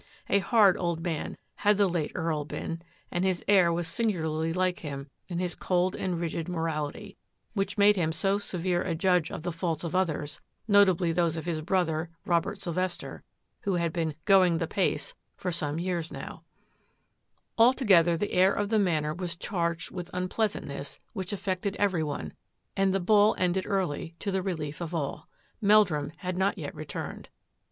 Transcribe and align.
A 0.29 0.39
hard 0.39 0.77
old 0.77 1.03
man 1.03 1.37
had 1.57 1.77
the 1.77 1.87
late 1.87 2.11
Earl 2.15 2.47
and 2.49 2.83
his 3.23 3.43
heir 3.47 3.71
was 3.71 3.87
singularly 3.87 4.51
like 4.51 4.79
him 4.79 5.11
in 5.27 5.37
hi; 5.39 5.47
and 5.99 6.19
rigid 6.19 6.49
morality, 6.49 7.17
which 7.53 7.77
made 7.77 7.97
him 7.97 8.11
so 8.11 8.39
se 8.39 8.95
judge 8.95 9.29
of 9.29 9.43
the 9.43 9.51
faults 9.51 9.83
of 9.83 9.93
others, 9.93 10.41
notably 10.67 11.11
those 11.11 11.37
brother, 11.61 12.09
Robert 12.25 12.59
Sylvester, 12.59 13.21
who 13.59 13.75
had 13.75 13.93
been" 13.93 14.15
the 14.25 14.67
pace" 14.67 15.13
for 15.37 15.51
some 15.51 15.77
years 15.77 16.11
now. 16.11 16.41
WHERE 17.57 17.57
HAD 17.57 17.57
MELDRUM 17.57 17.57
BEEN? 17.57 17.65
19 17.65 17.65
Altogether 17.99 18.17
the 18.17 18.33
air 18.33 18.53
of 18.53 18.69
the 18.69 18.79
Manor 18.79 19.13
was 19.13 19.35
charged 19.35 19.91
with 19.91 20.09
unpleasantness 20.15 20.99
which 21.13 21.31
affected 21.31 21.75
every 21.75 22.01
one, 22.01 22.33
and 22.75 22.91
the 22.91 22.99
ball 22.99 23.35
ended 23.37 23.67
early, 23.67 24.15
to 24.17 24.31
the 24.31 24.41
relief 24.41 24.81
of 24.81 24.95
all. 24.95 25.27
Meldrum 25.61 26.11
had 26.17 26.39
not 26.39 26.57
yet 26.57 26.73
returned. 26.73 27.29